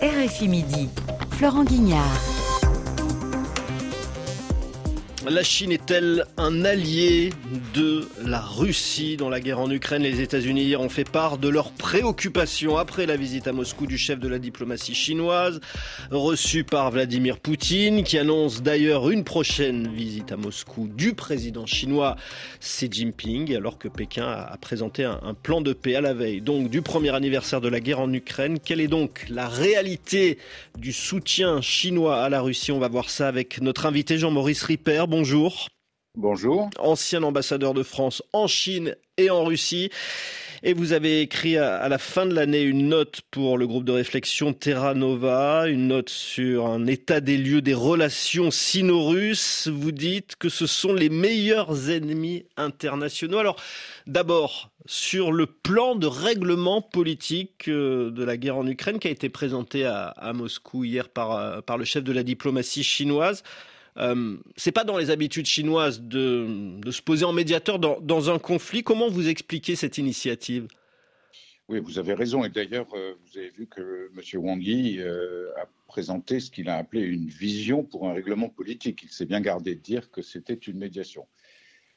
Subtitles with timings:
[0.00, 0.88] RFI Midi,
[1.30, 2.37] Florent Guignard.
[5.26, 7.30] La Chine est-elle un allié
[7.74, 10.02] de la Russie dans la guerre en Ukraine?
[10.02, 14.20] Les États-Unis ont fait part de leurs préoccupations après la visite à Moscou du chef
[14.20, 15.60] de la diplomatie chinoise,
[16.12, 22.14] reçu par Vladimir Poutine, qui annonce d'ailleurs une prochaine visite à Moscou du président chinois
[22.60, 26.40] Xi Jinping, alors que Pékin a présenté un, plan de paix à la veille.
[26.40, 28.60] Donc du premier anniversaire de la guerre en Ukraine.
[28.64, 30.38] Quelle est donc la réalité
[30.78, 32.70] du soutien chinois à la Russie?
[32.70, 35.68] On va voir ça avec notre invité Jean-Maurice Ripper bonjour.
[36.16, 36.68] Bonjour.
[36.78, 39.90] Ancien ambassadeur de France en Chine et en Russie.
[40.64, 43.92] Et vous avez écrit à la fin de l'année une note pour le groupe de
[43.92, 49.68] réflexion Terra Nova, une note sur un état des lieux des relations sino-russes.
[49.68, 53.38] Vous dites que ce sont les meilleurs ennemis internationaux.
[53.38, 53.56] Alors,
[54.08, 59.12] d'abord, sur le plan de règlement politique euh, de la guerre en Ukraine qui a
[59.12, 63.44] été présenté à, Moscou hier par, euh, par le chef de la diplomatie chinoise.
[63.98, 68.82] Euh, c'est pas dans les habitudes chinoises de, se poser en médiateur dans, un conflit.
[68.82, 70.68] Comment vous expliquez cette initiative?
[71.68, 72.44] Oui, vous avez raison.
[72.44, 74.40] Et d'ailleurs, euh, vous avez vu que M.
[74.42, 79.02] Wang Yi euh, a présenté ce qu'il a appelé une vision pour un règlement politique.
[79.02, 81.26] Il s'est bien gardé de dire que c'était une médiation.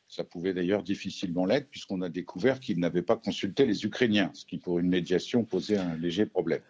[0.09, 4.45] Ça pouvait d'ailleurs difficilement l'être, puisqu'on a découvert qu'il n'avait pas consulté les Ukrainiens, ce
[4.45, 6.61] qui, pour une médiation, posait un léger problème.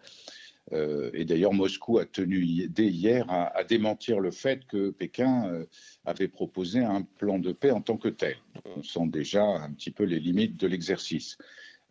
[0.74, 5.66] Euh, et d'ailleurs, Moscou a tenu dès hier à, démentir le fait que Pékin euh,
[6.06, 8.36] avait proposé un plan de paix en tant que tel.
[8.78, 11.38] On sent déjà un petit peu les limites de l'exercice.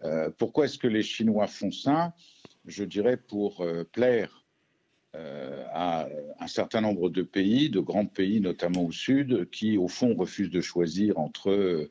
[0.04, 2.14] Euh, pourquoi est-ce que les Chinois font ça?
[2.66, 4.44] Je dirais pour plaire
[5.14, 10.14] à un certain nombre de pays, de grands pays, notamment au sud, qui au fond
[10.14, 11.88] refusent de choisir entre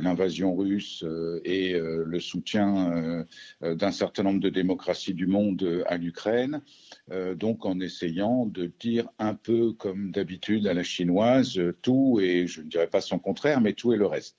[0.00, 3.26] l'invasion russe euh, et euh, le soutien
[3.62, 6.60] d'un certain nombre de démocraties du monde à l'Ukraine,
[7.36, 12.62] donc en essayant de dire un peu comme d'habitude à la chinoise tout et je
[12.62, 14.36] ne dirais pas son contraire, mais tout et le reste.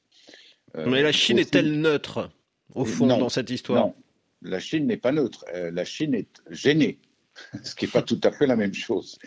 [0.75, 2.30] mais la Chine est-elle neutre
[2.75, 3.87] au fond dans cette histoire?
[3.87, 3.95] Non,
[4.41, 5.45] la Chine n'est pas neutre.
[5.53, 6.99] la Chine est gênée
[7.63, 9.17] ce qui n'est pas tout à fait la même chose.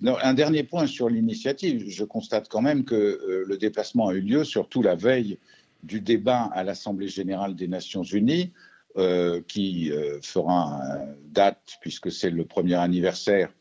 [0.00, 1.84] Non, un dernier point sur l'initiative.
[1.88, 5.38] Je constate quand même que le déplacement a eu lieu, surtout la veille
[5.82, 8.52] du débat à l'Assemblée générale des Nations unies,
[8.98, 10.80] euh, qui euh, fera
[11.26, 13.52] date, puisque c'est le premier anniversaire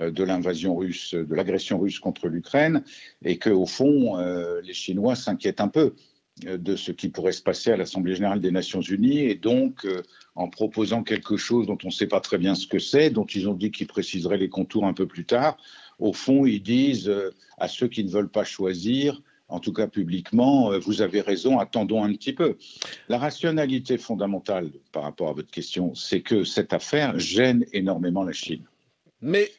[0.00, 2.82] euh, de l'invasion russe, de l'agression russe contre l'Ukraine,
[3.24, 4.18] et qu'au fond,
[4.62, 5.94] les Chinois s'inquiètent un peu
[6.44, 9.86] de ce qui pourrait se passer à l'Assemblée générale des Nations unies, et donc
[10.34, 13.24] en proposant quelque chose dont on ne sait pas très bien ce que c'est, dont
[13.24, 15.56] ils ont dit qu'ils préciseraient les contours un peu plus tard,
[15.98, 17.10] au fond, ils disent
[17.56, 21.58] à ceux qui ne veulent pas choisir, en tout cas publiquement, euh, vous avez raison,
[21.58, 22.56] attendons un petit peu.
[23.08, 28.32] La rationalité fondamentale par rapport à votre question, c'est que cette affaire gêne énormément la
[28.32, 28.64] Chine.
[29.20, 29.52] Mais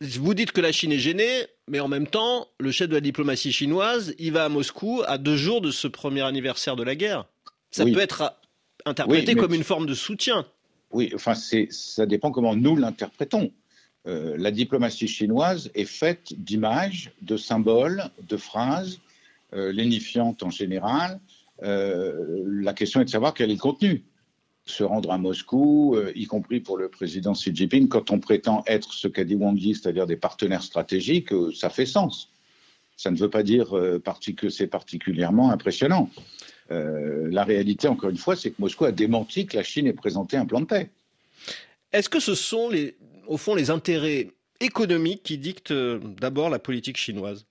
[0.00, 3.00] vous dites que la Chine est gênée, mais en même temps, le chef de la
[3.00, 6.94] diplomatie chinoise, il va à Moscou à deux jours de ce premier anniversaire de la
[6.94, 7.26] guerre.
[7.70, 8.34] Ça peut être
[8.84, 10.44] interprété comme une forme de soutien.
[10.90, 13.50] Oui, enfin, ça dépend comment nous l'interprétons.
[14.06, 19.00] Euh, la diplomatie chinoise est faite d'images, de symboles, de phrases
[19.54, 21.20] euh, lénifiante en général.
[21.62, 24.02] Euh, la question est de savoir quel est le contenu.
[24.64, 28.64] Se rendre à Moscou, euh, y compris pour le président Xi Jinping, quand on prétend
[28.66, 32.30] être ce qu'a dit Wang Yi, c'est-à-dire des partenaires stratégiques, ça fait sens.
[32.96, 33.74] Ça ne veut pas dire
[34.36, 36.08] que c'est particulièrement impressionnant.
[36.70, 40.36] la réalité, encore une fois, c'est que Moscou a démenti que la Chine ait présenté
[40.36, 40.90] un plan de paix.
[41.92, 42.96] Est-ce que ce sont, les,
[43.26, 47.46] au fond, les intérêts économiques qui dictent d'abord la politique chinoise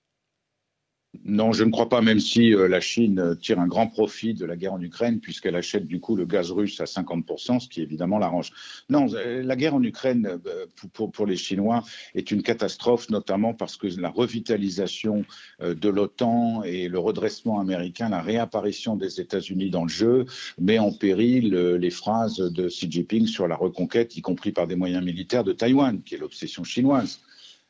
[1.25, 4.45] non, je ne crois pas, même si euh, la Chine tire un grand profit de
[4.45, 7.81] la guerre en Ukraine, puisqu'elle achète du coup le gaz russe à 50%, ce qui
[7.81, 8.51] évidemment l'arrange.
[8.89, 11.83] Non, euh, la guerre en Ukraine, euh, pour, les Chinois,
[12.15, 15.25] est une catastrophe, notamment parce que la revitalisation
[15.59, 20.25] de l'OTAN et le redressement américain, la réapparition des États-Unis dans le jeu,
[20.59, 24.75] met en péril les phrases de Xi Jinping sur la reconquête, y compris par des
[24.75, 27.19] moyens militaires de Taïwan, qui est l'obsession chinoise.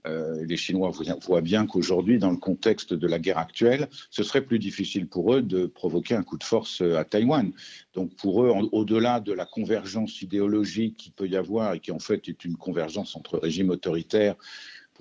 [0.07, 4.41] Euh, les Chinois voient bien qu'aujourd'hui, dans le contexte de la guerre actuelle, ce serait
[4.41, 7.51] plus difficile pour eux de provoquer un coup de force euh, à Taïwan.
[7.93, 11.99] Donc pour eux, au-delà de la convergence idéologique qui peut y avoir et qui en
[11.99, 14.35] fait est une convergence entre régimes autoritaires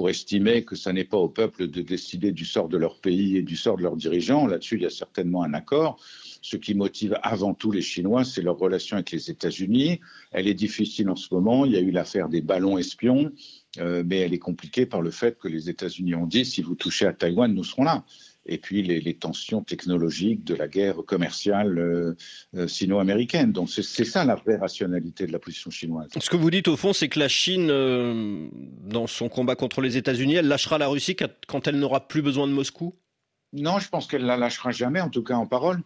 [0.00, 3.36] pour estimer que ça n'est pas au peuple de décider du sort de leur pays
[3.36, 4.46] et du sort de leurs dirigeants.
[4.46, 5.98] Là-dessus, il y a certainement un accord.
[6.42, 10.00] Ce qui motive avant tout les Chinois, c'est leur relation avec les États-Unis.
[10.30, 11.66] Elle est difficile en ce moment.
[11.66, 13.30] Il y a eu l'affaire des ballons espions.
[13.78, 16.74] Euh, mais elle est compliquée par le fait que les États-Unis ont dit si vous
[16.74, 18.04] touchez à Taïwan, nous serons là.
[18.44, 22.16] et puis les, tensions technologiques de la guerre commerciale euh,
[22.56, 23.52] euh, sino-américaine.
[23.52, 26.08] Donc c'est ça la vraie rationalité de la position chinoise.
[26.18, 27.68] Ce que vous dites au fond, c'est que la Chine,
[28.82, 31.14] dans son combat contre les États-Unis, elle lâchera la Russie
[31.46, 32.96] quand elle n'aura plus besoin de Moscou?
[33.52, 35.82] Non, je pense qu'elle la lâchera jamais, en tout cas en parole.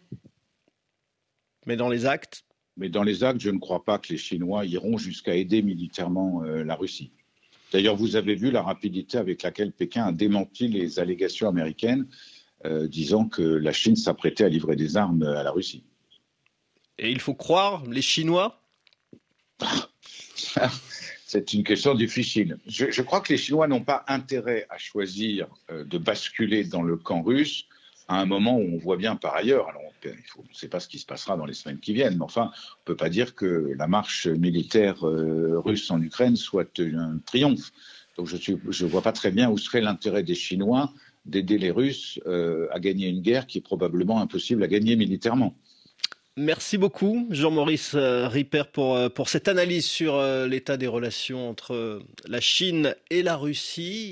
[1.67, 2.45] Mais dans les actes?
[2.77, 6.43] Mais dans les actes, je ne crois pas que les Chinois iront jusqu'à aider militairement
[6.43, 7.13] la Russie.
[7.75, 12.07] D'ailleurs, vous avez vu la rapidité avec laquelle Pékin a démenti les allégations américaines
[12.65, 15.83] euh, disant que la Chine s'apprêtait à livrer des armes à la Russie.
[16.99, 18.63] Et il faut croire les Chinois?
[21.27, 22.59] C'est une question difficile.
[22.69, 26.97] Je, crois que les Chinois n'ont pas intérêt à choisir euh, de basculer dans le
[26.97, 27.65] camp russe
[28.09, 29.83] à un moment où on voit bien par ailleurs, alors
[30.37, 32.51] on ne sait pas ce qui se passera dans les semaines qui viennent, mais enfin,
[32.53, 37.19] on ne peut pas dire que la marche militaire euh, russe en Ukraine soit un
[37.25, 37.73] triomphe.
[38.17, 40.93] Donc je ne vois pas très bien où serait l'intérêt des Chinois
[41.25, 45.57] d'aider les Russes euh, à gagner une guerre qui est probablement impossible à gagner militairement.
[46.37, 52.41] Merci beaucoup, Jean-Maurice euh, Ripper, pour, pour cette analyse sur l'état des relations entre la
[52.41, 54.11] Chine et la Russie.